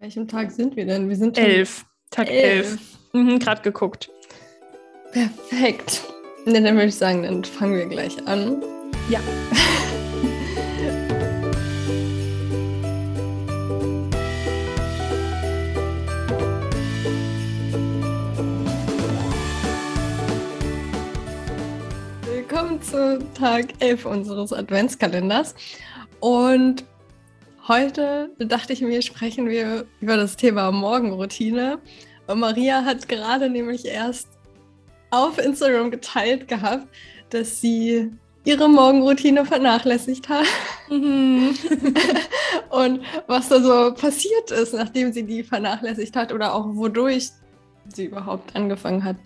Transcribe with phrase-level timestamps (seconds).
[0.00, 1.08] Welchem Tag sind wir denn?
[1.08, 1.84] Wir sind elf.
[2.12, 2.70] Tag elf.
[2.70, 2.78] elf.
[3.14, 4.08] Mhm, Gerade geguckt.
[5.10, 6.04] Perfekt.
[6.46, 8.62] Ne, dann würde ich sagen, dann fangen wir gleich an.
[9.10, 9.18] Ja.
[22.22, 25.56] Willkommen zu Tag 11 unseres Adventskalenders.
[26.20, 26.84] Und
[27.68, 31.78] Heute dachte ich mir, sprechen wir über das Thema Morgenroutine.
[32.26, 34.26] Und Maria hat gerade nämlich erst
[35.10, 36.88] auf Instagram geteilt gehabt,
[37.28, 38.10] dass sie
[38.44, 40.46] ihre Morgenroutine vernachlässigt hat.
[40.88, 41.54] Mhm.
[42.70, 47.28] und was da so passiert ist, nachdem sie die vernachlässigt hat oder auch wodurch
[47.94, 49.16] sie überhaupt angefangen hat,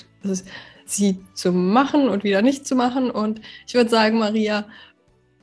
[0.85, 3.09] sie zu machen und wieder nicht zu machen.
[3.09, 4.67] Und ich würde sagen, Maria,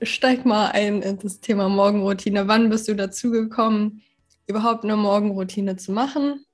[0.02, 2.48] steig mal ein in das Thema Morgenroutine.
[2.48, 4.02] Wann bist du dazu gekommen,
[4.48, 6.46] überhaupt eine Morgenroutine zu machen?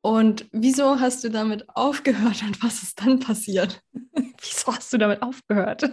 [0.00, 3.82] Und wieso hast du damit aufgehört und was ist dann passiert?
[3.92, 5.82] wieso hast du damit aufgehört?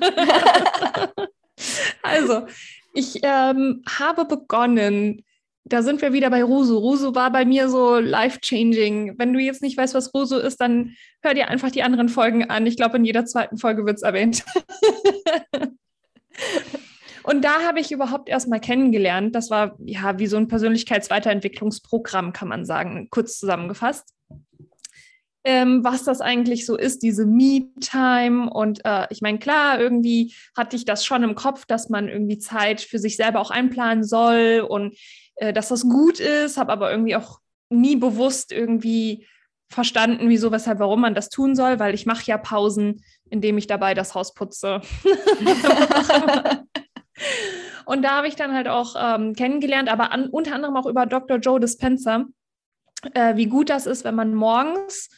[2.04, 2.46] also,
[2.94, 5.24] ich ähm, habe begonnen,
[5.66, 6.78] da sind wir wieder bei Rusu.
[6.78, 9.18] Rusu war bei mir so life-changing.
[9.18, 12.50] Wenn du jetzt nicht weißt, was Rusu ist, dann hör dir einfach die anderen Folgen
[12.50, 12.68] an.
[12.68, 14.44] Ich glaube, in jeder zweiten Folge wird es erwähnt.
[17.24, 19.34] Und da habe ich überhaupt erst mal kennengelernt.
[19.34, 24.14] Das war ja wie so ein Persönlichkeitsweiterentwicklungsprogramm, kann man sagen, kurz zusammengefasst.
[25.46, 28.50] Ähm, was das eigentlich so ist, diese Me-Time.
[28.50, 32.38] Und äh, ich meine, klar, irgendwie hatte ich das schon im Kopf, dass man irgendwie
[32.38, 34.96] Zeit für sich selber auch einplanen soll und
[35.36, 37.40] äh, dass das gut ist, habe aber irgendwie auch
[37.70, 39.28] nie bewusst irgendwie
[39.70, 43.66] verstanden, wieso, weshalb, warum man das tun soll, weil ich mache ja Pausen, indem ich
[43.66, 44.82] dabei das Haus putze.
[47.86, 51.08] und da habe ich dann halt auch ähm, kennengelernt, aber an, unter anderem auch über
[51.08, 51.38] Dr.
[51.38, 52.26] Joe Dispenza,
[53.16, 55.10] äh, wie gut das ist, wenn man morgens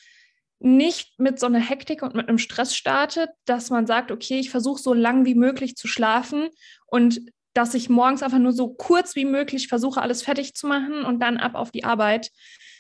[0.60, 4.50] nicht mit so einer Hektik und mit einem Stress startet, dass man sagt, okay, ich
[4.50, 6.48] versuche so lang wie möglich zu schlafen
[6.88, 7.20] und
[7.54, 11.20] dass ich morgens einfach nur so kurz wie möglich versuche, alles fertig zu machen und
[11.20, 12.32] dann ab auf die Arbeit,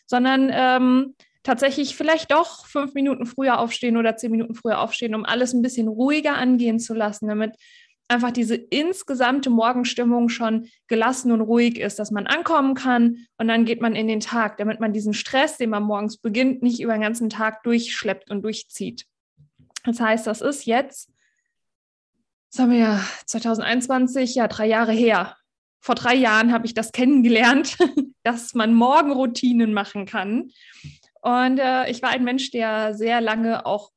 [0.05, 5.23] sondern ähm, tatsächlich vielleicht doch fünf Minuten früher aufstehen oder zehn Minuten früher aufstehen, um
[5.23, 7.55] alles ein bisschen ruhiger angehen zu lassen, damit
[8.07, 13.65] einfach diese insgesamte Morgenstimmung schon gelassen und ruhig ist, dass man ankommen kann und dann
[13.65, 16.93] geht man in den Tag, damit man diesen Stress, den man morgens beginnt, nicht über
[16.93, 19.05] den ganzen Tag durchschleppt und durchzieht.
[19.83, 21.11] Das heißt, das ist jetzt,
[22.51, 25.35] das haben wir ja 2021, ja drei Jahre her.
[25.79, 27.77] Vor drei Jahren habe ich das kennengelernt,
[28.23, 30.49] dass man Morgenroutinen machen kann.
[31.25, 33.89] Und äh, ich war ein Mensch, der sehr lange auch,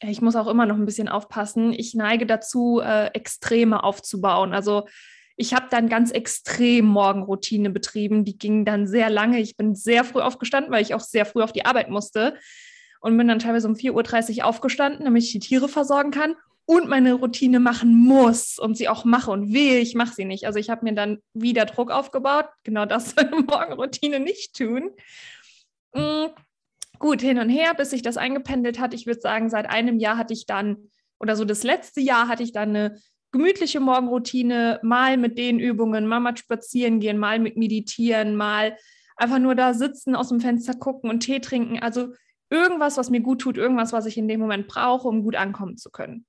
[0.00, 4.52] ich muss auch immer noch ein bisschen aufpassen, ich neige dazu, äh, Extreme aufzubauen.
[4.52, 4.88] Also
[5.36, 8.24] ich habe dann ganz extrem Morgenroutine betrieben.
[8.24, 9.38] Die ging dann sehr lange.
[9.38, 12.34] Ich bin sehr früh aufgestanden, weil ich auch sehr früh auf die Arbeit musste.
[13.00, 16.34] Und bin dann teilweise um 4.30 Uhr aufgestanden, damit ich die Tiere versorgen kann
[16.66, 20.46] und meine Routine machen muss und sie auch mache und wehe, ich mache sie nicht.
[20.46, 22.46] Also ich habe mir dann wieder Druck aufgebaut.
[22.64, 24.90] Genau das soll eine Morgenroutine nicht tun.
[25.96, 26.30] Mm,
[26.98, 28.94] gut, hin und her, bis sich das eingependelt hat.
[28.94, 32.42] Ich würde sagen, seit einem Jahr hatte ich dann, oder so das letzte Jahr hatte
[32.42, 32.98] ich dann eine
[33.32, 38.76] gemütliche Morgenroutine, mal mit den Übungen, mal mit spazieren gehen, mal mit meditieren, mal
[39.16, 41.78] einfach nur da sitzen, aus dem Fenster gucken und Tee trinken.
[41.78, 42.14] Also
[42.50, 45.76] irgendwas, was mir gut tut, irgendwas, was ich in dem Moment brauche, um gut ankommen
[45.76, 46.26] zu können.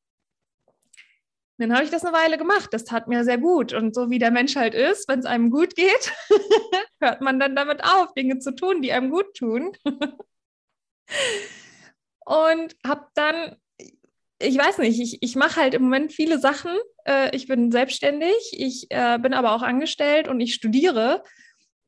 [1.57, 2.69] Dann habe ich das eine Weile gemacht.
[2.71, 3.73] Das tat mir sehr gut.
[3.73, 6.13] Und so wie der Mensch halt ist, wenn es einem gut geht,
[7.01, 9.75] hört man dann damit auf, Dinge zu tun, die einem gut tun.
[12.25, 13.55] und habe dann,
[14.39, 16.71] ich weiß nicht, ich, ich mache halt im Moment viele Sachen.
[17.05, 21.23] Äh, ich bin selbstständig, ich äh, bin aber auch angestellt und ich studiere.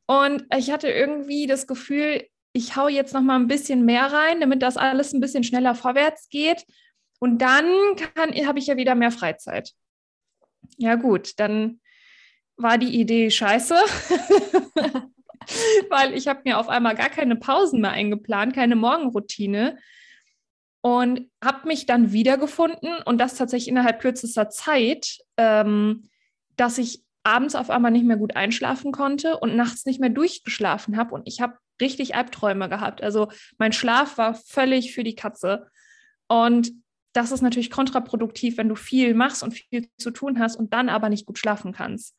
[0.07, 4.39] Und ich hatte irgendwie das Gefühl, ich haue jetzt noch mal ein bisschen mehr rein,
[4.39, 6.65] damit das alles ein bisschen schneller vorwärts geht
[7.19, 7.65] und dann
[8.47, 9.73] habe ich ja wieder mehr Freizeit.
[10.77, 11.79] Ja gut, dann
[12.57, 13.75] war die Idee scheiße,
[15.89, 19.77] weil ich habe mir auf einmal gar keine Pausen mehr eingeplant, keine Morgenroutine
[20.81, 26.09] und habe mich dann wiedergefunden und das tatsächlich innerhalb kürzester Zeit, ähm,
[26.55, 30.97] dass ich abends auf einmal nicht mehr gut einschlafen konnte und nachts nicht mehr durchgeschlafen
[30.97, 33.01] habe und ich habe richtig Albträume gehabt.
[33.01, 35.67] Also mein Schlaf war völlig für die Katze
[36.27, 36.71] und
[37.13, 40.89] das ist natürlich kontraproduktiv, wenn du viel machst und viel zu tun hast und dann
[40.89, 42.15] aber nicht gut schlafen kannst.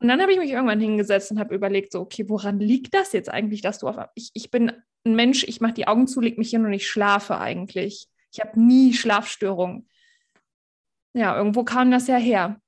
[0.00, 3.12] Und dann habe ich mich irgendwann hingesetzt und habe überlegt, so, okay, woran liegt das
[3.12, 3.96] jetzt eigentlich, dass du auf.
[4.14, 4.72] Ich, ich bin
[5.04, 8.08] ein Mensch, ich mache die Augen zu, leg mich hin und ich schlafe eigentlich.
[8.32, 9.88] Ich habe nie Schlafstörungen.
[11.14, 12.60] Ja, irgendwo kam das ja her.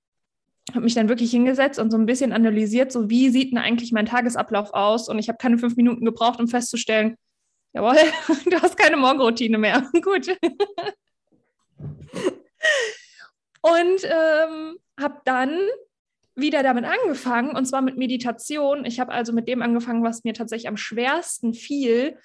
[0.70, 3.90] habe mich dann wirklich hingesetzt und so ein bisschen analysiert, so wie sieht denn eigentlich
[3.90, 5.08] mein Tagesablauf aus?
[5.08, 7.16] Und ich habe keine fünf Minuten gebraucht, um festzustellen,
[7.72, 7.96] jawohl,
[8.50, 9.90] du hast keine Morgenroutine mehr.
[10.02, 10.36] Gut.
[13.62, 15.58] Und ähm, habe dann
[16.36, 18.84] wieder damit angefangen, und zwar mit Meditation.
[18.84, 22.18] Ich habe also mit dem angefangen, was mir tatsächlich am schwersten fiel,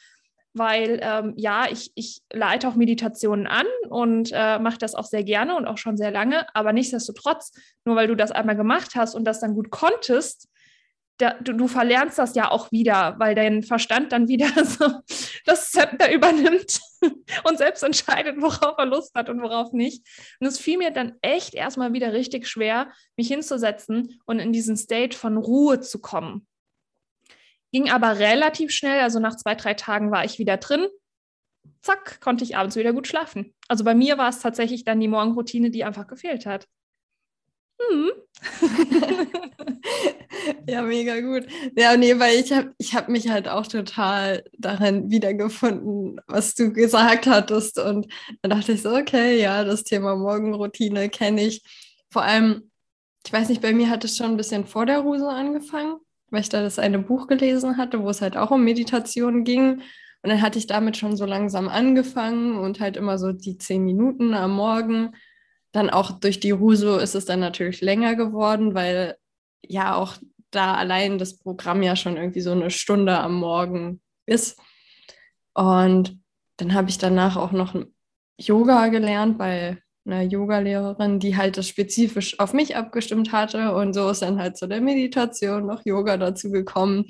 [0.54, 5.24] weil ähm, ja, ich, ich leite auch Meditationen an und äh, mache das auch sehr
[5.24, 7.52] gerne und auch schon sehr lange, aber nichtsdestotrotz,
[7.86, 10.50] nur weil du das einmal gemacht hast und das dann gut konntest,
[11.20, 15.02] da, du, du, verlernst das ja auch wieder, weil dein Verstand dann wieder so
[15.46, 16.80] das Zepter übernimmt
[17.44, 20.08] und selbst entscheidet, worauf er Lust hat und worauf nicht.
[20.40, 24.78] Und es fiel mir dann echt erstmal wieder richtig schwer, mich hinzusetzen und in diesen
[24.78, 26.48] State von Ruhe zu kommen.
[27.72, 30.88] Ging aber relativ schnell, also nach zwei, drei Tagen war ich wieder drin.
[31.82, 33.54] Zack, konnte ich abends wieder gut schlafen.
[33.68, 36.68] Also bei mir war es tatsächlich dann die Morgenroutine, die einfach gefehlt hat.
[37.80, 38.12] Hm.
[40.68, 41.46] ja, mega gut.
[41.78, 46.74] Ja, nee, weil ich habe ich hab mich halt auch total darin wiedergefunden, was du
[46.74, 47.80] gesagt hattest.
[47.80, 48.08] Und
[48.42, 51.64] dann dachte ich so, okay, ja, das Thema Morgenroutine kenne ich.
[52.12, 52.70] Vor allem,
[53.26, 55.98] ich weiß nicht, bei mir hat es schon ein bisschen vor der Ruse angefangen,
[56.30, 59.82] weil ich da das eine Buch gelesen hatte, wo es halt auch um Meditation ging.
[60.22, 63.86] Und dann hatte ich damit schon so langsam angefangen und halt immer so die zehn
[63.86, 65.14] Minuten am Morgen
[65.72, 69.18] dann auch durch die Ruso ist es dann natürlich länger geworden, weil
[69.64, 70.18] ja auch
[70.52, 74.60] da allein das Programm ja schon irgendwie so eine Stunde am Morgen ist.
[75.54, 76.20] Und
[76.58, 77.76] dann habe ich danach auch noch
[78.38, 83.74] Yoga gelernt bei einer Yogalehrerin, die halt das spezifisch auf mich abgestimmt hatte.
[83.76, 87.06] Und so ist dann halt zu der Meditation noch Yoga dazu gekommen.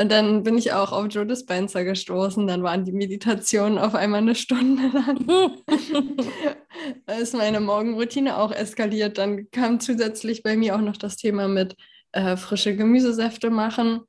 [0.00, 2.46] Und dann bin ich auch auf Joe Dispenza gestoßen.
[2.46, 5.26] Dann waren die Meditationen auf einmal eine Stunde lang.
[7.06, 9.18] da ist meine Morgenroutine auch eskaliert.
[9.18, 11.74] Dann kam zusätzlich bei mir auch noch das Thema mit
[12.12, 14.02] äh, frische Gemüsesäfte machen,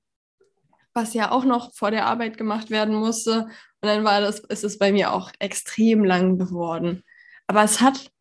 [0.93, 3.47] was ja auch noch vor der Arbeit gemacht werden musste.
[3.81, 7.03] Und dann war das, ist es bei mir auch extrem lang geworden.
[7.47, 8.11] Aber es hat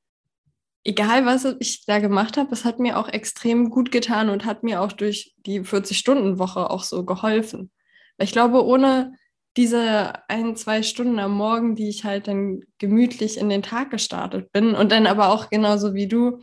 [0.89, 4.63] egal was ich da gemacht habe, es hat mir auch extrem gut getan und hat
[4.63, 7.71] mir auch durch die 40-Stunden-Woche auch so geholfen.
[8.17, 9.13] Weil ich glaube, ohne
[9.59, 14.51] diese ein, zwei Stunden am Morgen, die ich halt dann gemütlich in den Tag gestartet
[14.51, 16.41] bin und dann aber auch genauso wie du,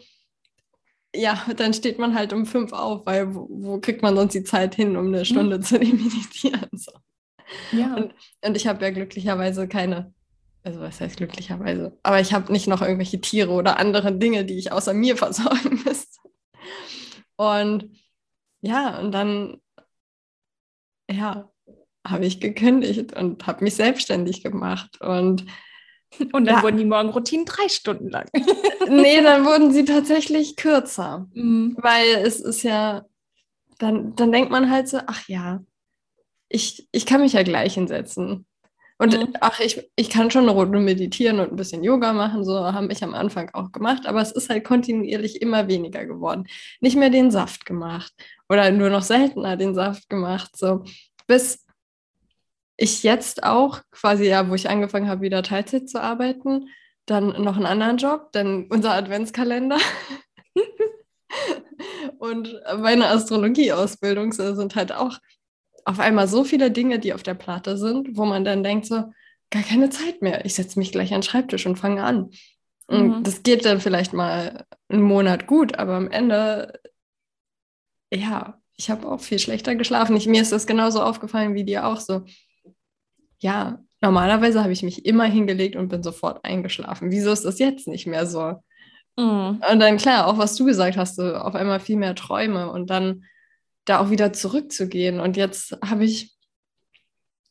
[1.16, 4.44] ja, dann steht man halt um fünf auf, weil wo, wo kriegt man sonst die
[4.44, 5.26] Zeit hin, um eine mhm.
[5.26, 5.64] Stunde mhm.
[5.64, 6.70] zu meditieren?
[6.74, 6.92] So.
[7.72, 7.96] Ja.
[7.96, 8.14] Und,
[8.46, 10.14] und ich habe ja glücklicherweise keine
[10.66, 14.58] also was heißt glücklicherweise, aber ich habe nicht noch irgendwelche Tiere oder andere Dinge, die
[14.58, 16.20] ich außer mir versorgen müsste.
[17.38, 17.92] Und
[18.62, 19.62] ja, und dann,
[21.10, 21.52] ja,
[22.06, 25.00] habe ich gekündigt und habe mich selbstständig gemacht.
[25.02, 25.46] Und,
[26.32, 28.28] und dann ja, wurden die Morgenroutinen drei Stunden lang.
[28.90, 31.28] nee, dann wurden sie tatsächlich kürzer.
[31.34, 31.78] Mhm.
[31.80, 33.06] Weil es ist ja,
[33.78, 35.64] dann, dann denkt man halt so, ach ja,
[36.50, 38.48] ich, ich kann mich ja gleich hinsetzen.
[38.98, 39.34] Und mhm.
[39.42, 42.90] ach, ich, ich kann schon eine Runde meditieren und ein bisschen Yoga machen, so haben
[42.90, 46.48] ich am Anfang auch gemacht, aber es ist halt kontinuierlich immer weniger geworden.
[46.80, 48.14] Nicht mehr den Saft gemacht
[48.48, 50.84] oder nur noch seltener den Saft gemacht, so
[51.28, 51.66] bis
[52.78, 56.70] ich jetzt auch quasi, ja, wo ich angefangen habe, wieder Teilzeit zu arbeiten,
[57.06, 59.78] dann noch einen anderen Job, denn unser Adventskalender
[62.18, 65.18] und meine Astrologie-Ausbildung sind halt auch
[65.86, 69.06] auf einmal so viele Dinge, die auf der Platte sind, wo man dann denkt so,
[69.52, 70.44] gar keine Zeit mehr.
[70.46, 72.32] Ich setze mich gleich an den Schreibtisch und fange an.
[72.88, 73.24] Und mhm.
[73.24, 76.80] das geht dann vielleicht mal einen Monat gut, aber am Ende,
[78.12, 80.16] ja, ich habe auch viel schlechter geschlafen.
[80.16, 82.26] Ich, mir ist das genauso aufgefallen wie dir auch so.
[83.40, 87.12] Ja, normalerweise habe ich mich immer hingelegt und bin sofort eingeschlafen.
[87.12, 88.56] Wieso ist das jetzt nicht mehr so?
[89.18, 89.62] Mhm.
[89.72, 92.90] Und dann klar, auch was du gesagt hast, so auf einmal viel mehr Träume und
[92.90, 93.24] dann
[93.86, 95.20] da auch wieder zurückzugehen.
[95.20, 96.36] Und jetzt habe ich,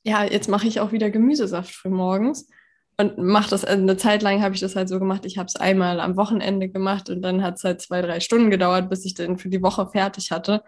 [0.03, 2.49] ja, jetzt mache ich auch wieder Gemüsesaft für morgens
[2.97, 5.47] und mache das, also eine Zeit lang habe ich das halt so gemacht, ich habe
[5.47, 9.05] es einmal am Wochenende gemacht und dann hat es halt zwei, drei Stunden gedauert, bis
[9.05, 10.63] ich dann für die Woche fertig hatte.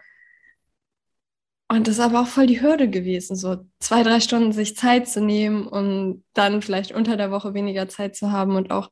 [1.69, 5.07] Und das ist aber auch voll die Hürde gewesen, so zwei, drei Stunden sich Zeit
[5.09, 8.89] zu nehmen und dann vielleicht unter der Woche weniger Zeit zu haben und auch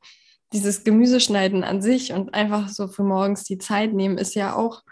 [0.52, 4.82] dieses Gemüseschneiden an sich und einfach so für morgens die Zeit nehmen, ist ja auch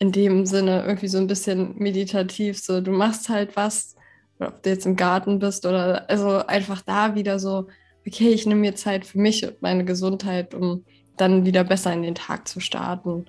[0.00, 2.58] in dem Sinne irgendwie so ein bisschen meditativ.
[2.58, 3.94] So, du machst halt was,
[4.40, 7.68] ob du jetzt im Garten bist oder also einfach da wieder so,
[8.06, 10.84] okay, ich nehme mir Zeit für mich und meine Gesundheit, um
[11.18, 13.26] dann wieder besser in den Tag zu starten.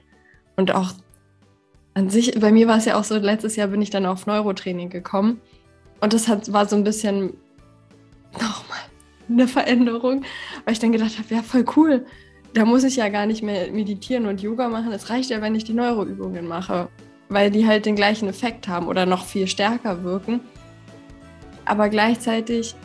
[0.55, 0.93] Und auch
[1.93, 4.25] an sich, bei mir war es ja auch so, letztes Jahr bin ich dann auf
[4.25, 5.41] Neurotraining gekommen.
[5.99, 7.33] Und das hat, war so ein bisschen
[8.31, 8.79] nochmal
[9.27, 10.23] eine Veränderung,
[10.63, 12.05] weil ich dann gedacht habe, ja, voll cool
[12.53, 14.91] da muss ich ja gar nicht mehr meditieren und Yoga machen.
[14.91, 16.89] Es reicht ja, wenn ich die Neuroübungen mache,
[17.29, 20.41] weil die halt den gleichen Effekt haben oder noch viel stärker wirken.
[21.65, 22.75] Aber gleichzeitig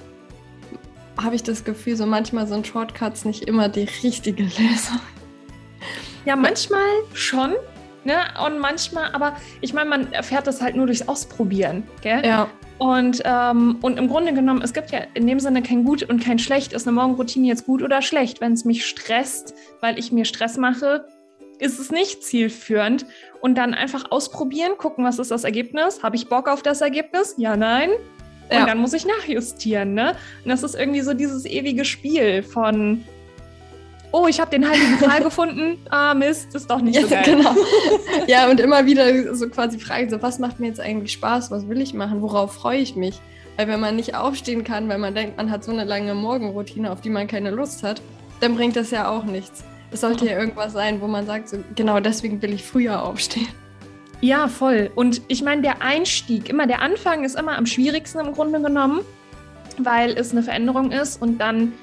[1.16, 5.00] habe ich das Gefühl, so manchmal sind Shortcuts nicht immer die richtige Lösung.
[6.24, 7.54] Ja, manchmal schon.
[8.06, 8.14] Ne?
[8.46, 11.82] Und manchmal, aber ich meine, man erfährt das halt nur durchs Ausprobieren.
[12.02, 12.24] Gell?
[12.24, 12.48] Ja.
[12.78, 16.22] Und, ähm, und im Grunde genommen, es gibt ja in dem Sinne kein Gut und
[16.22, 16.72] kein Schlecht.
[16.72, 18.40] Ist eine Morgenroutine jetzt gut oder schlecht?
[18.40, 21.08] Wenn es mich stresst, weil ich mir Stress mache,
[21.58, 23.06] ist es nicht zielführend.
[23.40, 26.04] Und dann einfach ausprobieren, gucken, was ist das Ergebnis?
[26.04, 27.34] Habe ich Bock auf das Ergebnis?
[27.38, 27.90] Ja, nein.
[27.90, 28.66] Und ja.
[28.66, 29.94] dann muss ich nachjustieren.
[29.94, 30.14] Ne?
[30.44, 33.04] Und das ist irgendwie so dieses ewige Spiel von
[34.16, 37.22] oh, ich habe den heiligen Gral gefunden, ah Mist, ist doch nicht ja, so geil.
[37.24, 37.54] Genau.
[38.26, 41.68] Ja, und immer wieder so quasi fragen, so, was macht mir jetzt eigentlich Spaß, was
[41.68, 43.20] will ich machen, worauf freue ich mich?
[43.56, 46.90] Weil wenn man nicht aufstehen kann, weil man denkt, man hat so eine lange Morgenroutine,
[46.90, 48.00] auf die man keine Lust hat,
[48.40, 49.64] dann bringt das ja auch nichts.
[49.90, 53.48] Es sollte ja irgendwas sein, wo man sagt, so, genau deswegen will ich früher aufstehen.
[54.22, 54.90] Ja, voll.
[54.94, 59.00] Und ich meine, der Einstieg, immer der Anfang ist immer am schwierigsten im Grunde genommen,
[59.78, 61.74] weil es eine Veränderung ist und dann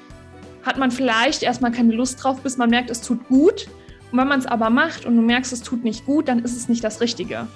[0.64, 3.66] hat man vielleicht erstmal keine Lust drauf, bis man merkt, es tut gut.
[4.10, 6.56] Und wenn man es aber macht und du merkst, es tut nicht gut, dann ist
[6.56, 7.46] es nicht das Richtige.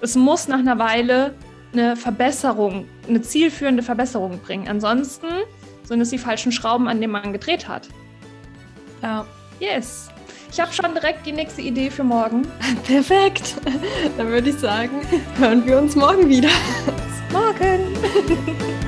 [0.00, 1.34] Es muss nach einer Weile
[1.72, 4.68] eine Verbesserung, eine zielführende Verbesserung bringen.
[4.68, 5.26] Ansonsten
[5.84, 7.88] sind es die falschen Schrauben, an denen man gedreht hat.
[9.02, 9.24] Ja.
[9.60, 10.08] Yes.
[10.50, 12.42] Ich habe schon direkt die nächste Idee für morgen.
[12.86, 13.56] Perfekt.
[14.18, 15.00] Dann würde ich sagen,
[15.38, 16.50] hören wir uns morgen wieder.
[17.32, 17.96] Morgen.